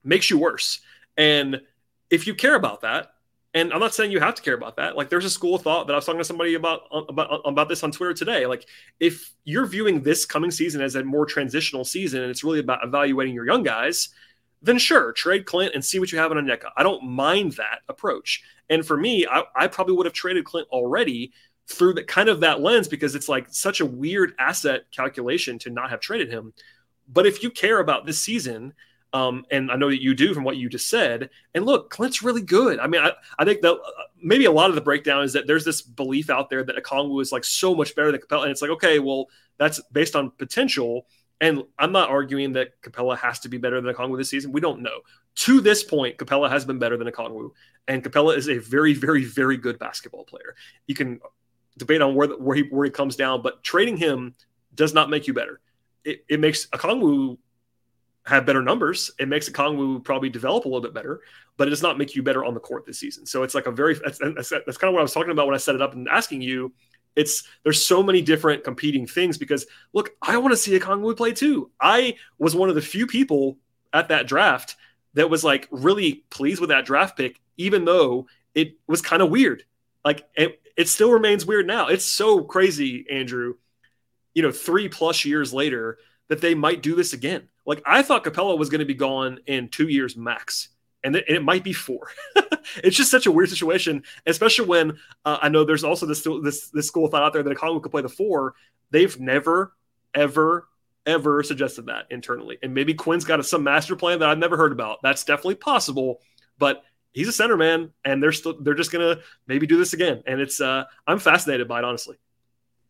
[0.04, 0.80] makes you worse.
[1.18, 1.62] And
[2.10, 3.12] if you care about that,
[3.54, 4.98] and I'm not saying you have to care about that.
[4.98, 7.32] Like, there's a school of thought that I was talking to somebody about uh, about
[7.32, 8.46] uh, about this on Twitter today.
[8.46, 8.68] Like,
[9.00, 12.84] if you're viewing this coming season as a more transitional season, and it's really about
[12.84, 14.10] evaluating your young guys,
[14.66, 16.70] then sure, trade Clint and see what you have on Onyeka.
[16.76, 18.44] I don't mind that approach.
[18.70, 21.32] And for me, I, I probably would have traded Clint already
[21.68, 25.70] through the kind of that lens because it's like such a weird asset calculation to
[25.70, 26.54] not have traded him.
[27.08, 28.74] But if you care about this season,
[29.14, 32.24] um, and I know that you do from what you just said, and look, Clint's
[32.24, 32.80] really good.
[32.80, 35.48] I mean, I, I think that uh, maybe a lot of the breakdown is that
[35.48, 38.52] there's this belief out there that Okongwu is like so much better than Capela, and
[38.52, 41.06] it's like, okay, well, that's based on potential.
[41.42, 44.52] And I'm not arguing that Capela has to be better than Okongwu this season.
[44.52, 45.02] We don't know.
[45.36, 47.52] To this point, Capela has been better than Okongwu,
[47.88, 50.56] and Capela is a very, very, very good basketball player.
[50.88, 51.20] You can
[51.78, 54.34] debate on where where he where he comes down, but trading him
[54.74, 55.60] does not make you better.
[56.06, 57.38] It, it makes Okongwu
[58.26, 59.12] have better numbers.
[59.20, 61.22] It makes Okongwu probably develop a little bit better,
[61.58, 63.26] but it does not make you better on the court this season.
[63.26, 65.48] So it's like a very that's, that's, that's kind of what I was talking about
[65.48, 66.74] when I set it up and asking you.
[67.16, 71.32] It's there's so many different competing things because look, I want to see Okongwu play
[71.32, 71.72] too.
[71.80, 73.58] I was one of the few people
[73.94, 74.76] at that draft
[75.14, 79.30] that was like really pleased with that draft pick, even though it was kind of
[79.30, 79.64] weird.
[80.04, 81.88] Like it, it still remains weird now.
[81.88, 83.56] It's so crazy, Andrew.
[84.34, 85.98] You know, three plus years later,
[86.28, 87.48] that they might do this again.
[87.66, 90.70] Like I thought Capela was going to be gone in two years max,
[91.04, 92.10] and, th- and it might be four.
[92.84, 96.70] it's just such a weird situation, especially when uh, I know there's also this this
[96.70, 98.56] this school thought out there that a Okongwu could play the four.
[98.92, 99.74] They've never,
[100.14, 100.68] ever,
[101.06, 104.58] ever suggested that internally, and maybe Quinn's got a, some master plan that I've never
[104.58, 105.00] heard about.
[105.02, 106.22] That's definitely possible,
[106.58, 110.24] but he's a center man, and they're still they're just gonna maybe do this again.
[110.26, 112.18] And it's uh, I'm fascinated by it, honestly.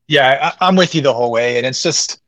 [0.08, 2.22] Yeah, I, I'm with you the whole way, and it's just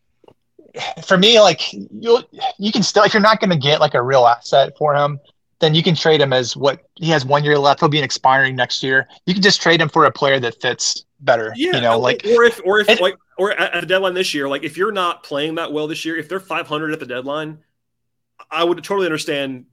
[1.05, 2.19] for me, like you
[2.57, 5.19] you can still if you're not going to get like a real asset for him,
[5.59, 7.79] then you can trade him as what he has one year left.
[7.79, 9.07] He'll be an expiring next year.
[9.25, 11.53] You can just trade him for a player that fits better.
[11.55, 14.33] Yeah, you know, like or if or if and, like or at the deadline this
[14.33, 17.05] year, like if you're not playing that well this year, if they're 500 at the
[17.05, 17.59] deadline,
[18.51, 19.65] I would totally understand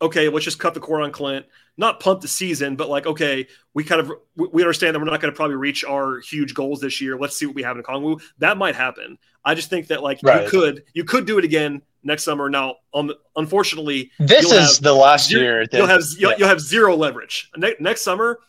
[0.00, 1.46] okay, let's just cut the cord on Clint,
[1.76, 5.20] not pump the season, but like, okay, we kind of we understand that we're not
[5.20, 7.18] going to probably reach our huge goals this year.
[7.18, 8.22] Let's see what we have in Kongwu.
[8.38, 9.18] That might happen.
[9.44, 10.44] I just think that like right.
[10.44, 12.48] you could you could do it again next summer.
[12.48, 15.66] Now, the, unfortunately, this is the last year.
[15.66, 16.36] That, you'll have you'll, yeah.
[16.38, 18.40] you'll, have zero leverage ne- next summer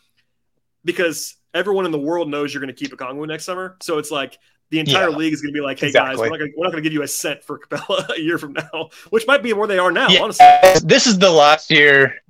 [0.84, 3.76] because everyone in the world knows you're going to keep Okongwu next summer.
[3.80, 4.38] So it's like
[4.70, 6.16] the entire yeah, league is going to be like, "Hey exactly.
[6.16, 6.18] guys,
[6.56, 9.26] we're not going to give you a cent for Capela a year from now," which
[9.26, 10.08] might be where they are now.
[10.08, 10.22] Yeah.
[10.22, 10.46] Honestly,
[10.84, 12.22] this is the last year.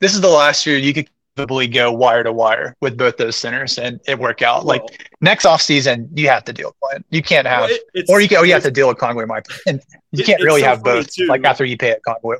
[0.00, 3.36] This is the last year you could probably go wire to wire with both those
[3.36, 4.64] centers and it work out.
[4.64, 7.02] Well, like next off season, you have to deal with.
[7.10, 9.26] You can't have, well, it, or you can, or you have to deal with Kongwu.
[9.26, 11.12] My and you can't really so have both.
[11.12, 11.26] Too.
[11.26, 12.36] Like after you pay at Kongwu.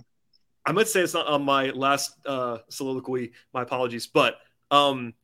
[0.65, 3.33] I might say it's not on my last uh, soliloquy.
[3.53, 4.37] My apologies, but
[4.71, 5.15] um,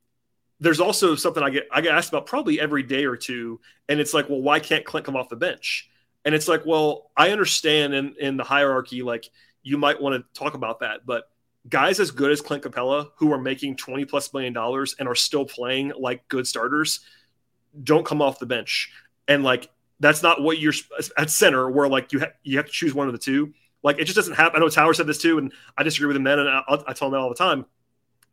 [0.60, 4.00] there's also something I get I get asked about probably every day or two, and
[4.00, 5.90] it's like, well, why can't Clint come off the bench?
[6.24, 9.28] And it's like, well, I understand in in the hierarchy, like
[9.62, 11.30] you might want to talk about that, but
[11.68, 15.14] guys as good as Clint Capela, who are making 20 plus million dollars and are
[15.14, 17.00] still playing like good starters,
[17.82, 18.90] don't come off the bench.
[19.26, 19.68] And like
[20.00, 20.74] that's not what you're
[21.16, 23.52] at center, where like you ha- you have to choose one of the two.
[23.82, 24.56] Like it just doesn't happen.
[24.56, 26.92] I know Tower said this too, and I disagree with him then, and I, I
[26.92, 27.66] tell him that all the time.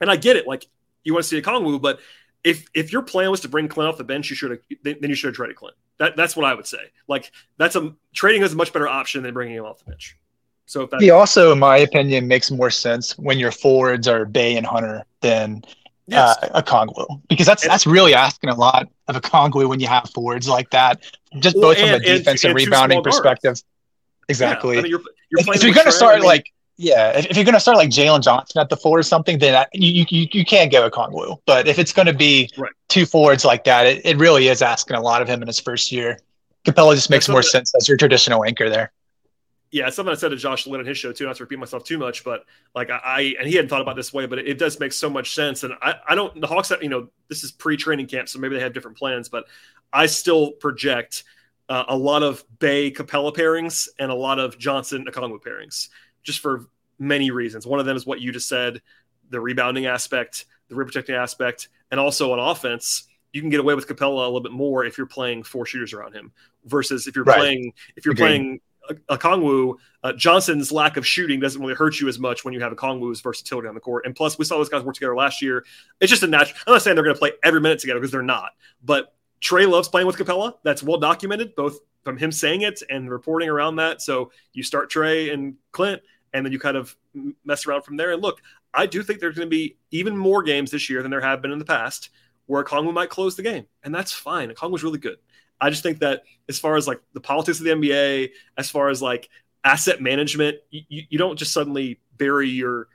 [0.02, 0.48] And I get it.
[0.48, 0.68] Like
[1.04, 2.00] you want to see Okongwu, but
[2.44, 5.10] if if your plan was to bring Clint off the bench, you should have then
[5.10, 5.76] you should have traded Clint.
[5.98, 6.92] That that's what I would say.
[7.08, 10.18] Like that's a trading is a much better option than bringing him off the bench.
[10.66, 14.26] So if that, he also, in my opinion, makes more sense when your forwards are
[14.26, 15.64] Bey and Hunter than
[16.08, 16.38] yes.
[16.42, 20.10] uh, Okongwu because that's and, that's really asking a lot of Okongwu when you have
[20.10, 21.04] forwards like that,
[21.40, 23.62] just well, both and, from a defense and, and rebounding perspective.
[24.28, 24.74] Exactly.
[24.74, 27.18] Yeah, I mean, you're, you're if, if you're going to start I mean, like yeah,
[27.18, 29.56] if, if you're going to start like Jalen Johnson at the four or something, then
[29.56, 31.40] I, you, you you can't go a Okongwu.
[31.46, 32.72] But if it's going to be right.
[32.90, 35.60] two forwards like that, it, it really is asking a lot of him in his
[35.60, 36.18] first year.
[36.66, 38.92] Capela just makes more sense as your traditional anchor there
[39.76, 41.84] yeah, something I said to Josh Lynn on his show too, not to repeat myself
[41.84, 44.58] too much, but like I, and he hadn't thought about this way, but it, it
[44.58, 45.64] does make so much sense.
[45.64, 48.56] And I, I don't, the Hawks, you know, this is pre training camp, so maybe
[48.56, 49.48] they have different plans, but
[49.92, 51.26] I still project
[51.68, 55.90] uh, a lot of Bey Capela pairings and a lot of Johnson Okongwu pairings,
[56.24, 57.68] just for many reasons.
[57.68, 58.82] One of them is what you just said,
[59.30, 63.76] the rebounding aspect, the rim protecting aspect, and also on offense, you can get away
[63.76, 66.32] with Capela a little bit more if you're playing four shooters around him
[66.64, 67.38] versus if you're right.
[67.38, 68.62] playing if you're playing
[69.10, 72.74] Okongwu, uh, Johnson's lack of shooting doesn't really hurt you as much when you have
[72.74, 74.06] Okongwu's versatility on the court.
[74.06, 75.66] And plus, we saw those guys work together last year.
[76.00, 76.58] It's just a natural.
[76.68, 78.52] I'm not saying they're going to play every minute together because they're not.
[78.84, 80.56] But Trae loves playing with Capela.
[80.64, 84.02] That's well documented, both from him saying it and reporting around that.
[84.02, 86.02] So you start Trae and Clint,
[86.34, 86.96] and then you kind of
[87.44, 88.12] mess around from there.
[88.12, 88.42] And look,
[88.74, 91.42] I do think there's going to be even more games this year than there have
[91.42, 92.10] been in the past
[92.48, 94.52] where Kongwu might close the game, and that's fine.
[94.52, 95.18] Kongwu's really good.
[95.60, 98.90] I just think that as far as like the politics of the NBA, as far
[98.90, 99.30] as like
[99.64, 102.88] asset management, you, you don't just suddenly bury your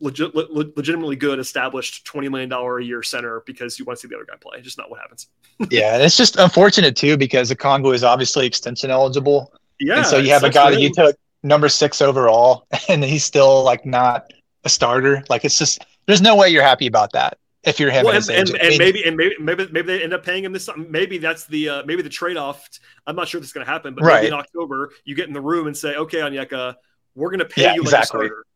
[0.00, 4.08] legit, le- legitimately good established $20 million a year center because you want to see
[4.08, 4.58] the other guy play.
[4.58, 5.28] It's just not what happens.
[5.70, 5.98] yeah.
[5.98, 9.52] It's just unfortunate too, because the Congo is obviously extension eligible.
[9.78, 9.98] Yeah.
[9.98, 13.62] And so you have a guy that you took number six overall and he's still
[13.62, 14.32] like not
[14.64, 15.22] a starter.
[15.28, 18.04] Like it's just, there's no way you're happy about that if you're him.
[18.04, 20.68] Well, and, and, and, maybe and maybe maybe maybe they end up paying him this.
[20.76, 22.68] Maybe that's the uh, maybe the trade off.
[23.06, 24.22] I'm not sure this is going to happen, but right.
[24.22, 26.74] maybe in October you get in the room and say, "Okay, Onyeka,
[27.14, 28.18] we're going to pay yeah, you exactly.
[28.18, 28.46] like a starter."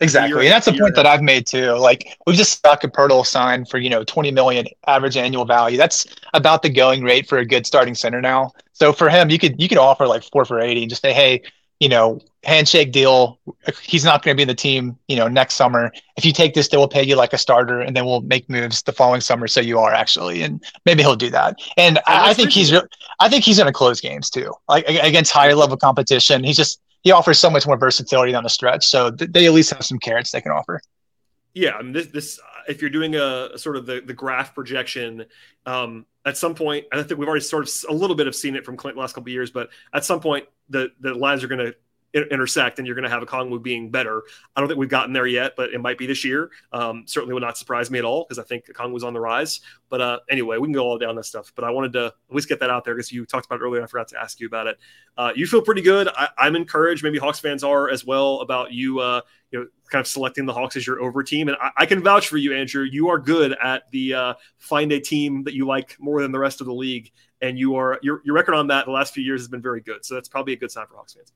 [0.00, 1.74] Exactly, and that's a point that I've made too.
[1.74, 5.76] Like we've just stuck a Poeltl sign for you know 20 million average annual value.
[5.76, 8.50] That's about the going rate for a good starting center now.
[8.72, 11.12] So for him, you could you could offer like four for 80 and just say,
[11.12, 11.42] hey,
[11.82, 13.40] you know, handshake deal.
[13.82, 15.92] He's not going to be in the team, you know, next summer.
[16.16, 18.48] If you take this deal, we'll pay you like a starter, and then we'll make
[18.48, 19.48] moves the following summer.
[19.48, 21.56] So you are actually, and maybe he'll do that.
[21.76, 22.72] And I, I, think he's,
[23.18, 26.44] I think he's going to close games too, like against higher level competition.
[26.44, 28.86] He's just he offers so much more versatility down the stretch.
[28.86, 30.80] So they at least have some carrots they can offer.
[31.54, 34.54] Yeah, I mean, this, this if you're doing a, a, sort of the, the graph
[34.54, 35.26] projection,
[35.66, 38.56] um, at some point, I think we've already sort of a little bit of seen
[38.56, 41.66] it from Clint last couple years, but at some point the the lines are going
[41.66, 41.74] to
[42.14, 44.22] intersect and you're going to have Okongwu being better.
[44.54, 46.50] I don't think we've gotten there yet, but it might be this year.
[46.72, 49.60] Um, certainly would not surprise me at all because I think Okongwu's on the rise.
[49.88, 51.52] But uh, anyway, we can go all down this stuff.
[51.54, 53.64] But I wanted to at least get that out there because you talked about it
[53.64, 53.82] earlier.
[53.82, 54.78] I forgot to ask you about it.
[55.16, 56.08] Uh, you feel pretty good.
[56.08, 57.02] I, am encouraged.
[57.02, 59.00] Maybe Hawks fans are as well about you.
[59.00, 59.20] Uh,
[59.50, 62.02] you know, kind of selecting the Hawks as your over team, and I, I can
[62.02, 62.84] vouch for you, Andrew.
[62.84, 66.38] You are good at the uh, find a team that you like more than the
[66.38, 69.22] rest of the league, and you are your your record on that the last few
[69.22, 70.06] years has been very good.
[70.06, 71.32] So that's probably a good sign for Hawks fans.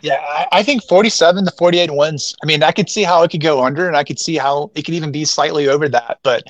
[0.00, 2.34] Yeah, I, I, think 47 to 48 wins.
[2.42, 4.70] I mean, I could see how it could go under, and I could see how
[4.74, 6.18] it could even be slightly over that.
[6.22, 6.44] But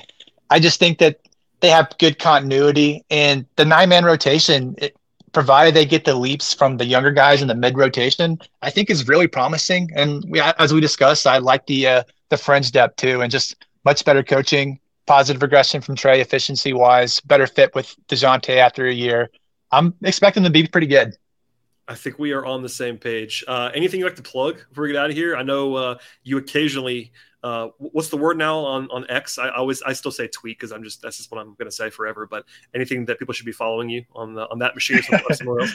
[0.51, 1.20] I just think that
[1.61, 4.97] they have good continuity, and the nine man rotation, it,
[5.32, 8.88] provided they get the leaps from the younger guys in the mid rotation, I think
[8.88, 9.90] is really promising.
[9.95, 13.57] And we, as we discussed, I like the uh, the fringe depth too, and just
[13.84, 18.95] much better coaching, positive regression from Trae efficiency wise, better fit with Dejounte after a
[18.95, 19.30] year.
[19.70, 21.16] I'm expecting to be pretty good.
[21.87, 23.45] I think we are on the same page.
[23.47, 25.37] Uh, anything you'd like to plug before we get out of here?
[25.37, 27.12] I know uh, you occasionally
[27.45, 29.39] uh, what's the word now on on X?
[29.39, 31.70] I always I still say tweet because I'm just that's just what I'm going to
[31.70, 32.26] say forever.
[32.26, 35.03] But anything that people should be following you on the on that machine or
[35.35, 35.72] somewhere else.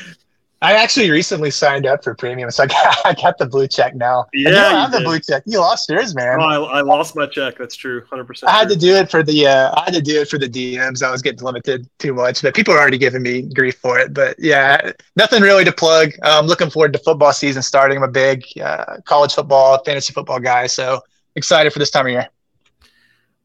[0.62, 3.96] I actually recently signed up for premium, so I got, I got the blue check
[3.96, 4.26] now.
[4.34, 5.44] Yeah, you don't have the blue check.
[5.46, 6.40] You lost yours, man.
[6.42, 7.58] Oh, I, I, lost my check.
[7.58, 8.52] That's true, hundred percent.
[8.52, 9.48] I had to do it for the.
[9.48, 11.02] Uh, I had to do it for the DMs.
[11.02, 14.14] I was getting limited too much, but people are already giving me grief for it.
[14.14, 16.12] But yeah, nothing really to plug.
[16.24, 17.98] I'm looking forward to football season starting.
[17.98, 21.02] I'm a big uh, college football, fantasy football guy, so
[21.36, 22.28] excited for this time of year.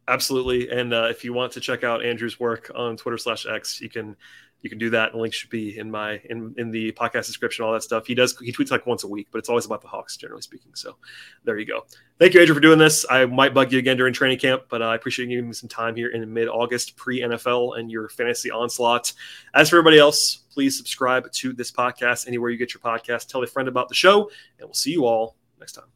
[0.09, 3.81] Absolutely, and uh, if you want to check out Andrew's work on Twitter slash X,
[3.81, 4.17] you can
[4.65, 5.13] you can do that.
[5.13, 8.07] The link should be in my in in the podcast description, all that stuff.
[8.07, 10.41] He does he tweets like once a week, but it's always about the Hawks, generally
[10.41, 10.75] speaking.
[10.75, 10.97] So
[11.45, 11.85] there you go.
[12.19, 13.05] Thank you, Andrew, for doing this.
[13.11, 15.55] I might bug you again during training camp, but uh, I appreciate you giving me
[15.55, 19.13] some time here in mid August, pre NFL, and your fantasy onslaught.
[19.53, 23.29] As for everybody else, please subscribe to this podcast anywhere you get your podcast.
[23.29, 25.94] Tell a friend about the show, and we'll see you all next time.